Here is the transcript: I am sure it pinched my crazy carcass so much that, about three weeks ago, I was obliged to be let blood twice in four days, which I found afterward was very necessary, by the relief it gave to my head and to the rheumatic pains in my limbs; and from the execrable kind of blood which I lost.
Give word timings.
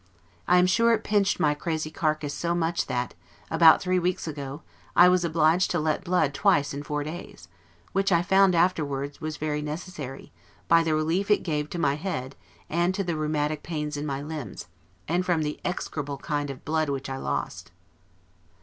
I 0.47 0.57
am 0.57 0.65
sure 0.65 0.93
it 0.93 1.03
pinched 1.03 1.39
my 1.39 1.53
crazy 1.53 1.91
carcass 1.91 2.33
so 2.33 2.55
much 2.55 2.87
that, 2.87 3.13
about 3.51 3.83
three 3.83 3.99
weeks 3.99 4.27
ago, 4.27 4.63
I 4.95 5.07
was 5.07 5.23
obliged 5.23 5.69
to 5.69 5.77
be 5.77 5.83
let 5.83 6.03
blood 6.03 6.33
twice 6.33 6.73
in 6.73 6.81
four 6.81 7.03
days, 7.03 7.47
which 7.91 8.11
I 8.11 8.23
found 8.23 8.55
afterward 8.55 9.19
was 9.21 9.37
very 9.37 9.61
necessary, 9.61 10.31
by 10.67 10.81
the 10.81 10.95
relief 10.95 11.29
it 11.29 11.43
gave 11.43 11.69
to 11.69 11.77
my 11.77 11.97
head 11.97 12.35
and 12.67 12.95
to 12.95 13.03
the 13.03 13.15
rheumatic 13.15 13.61
pains 13.61 13.95
in 13.95 14.07
my 14.07 14.23
limbs; 14.23 14.65
and 15.07 15.23
from 15.23 15.43
the 15.43 15.59
execrable 15.63 16.17
kind 16.17 16.49
of 16.49 16.65
blood 16.65 16.89
which 16.89 17.07
I 17.07 17.17
lost. 17.17 17.69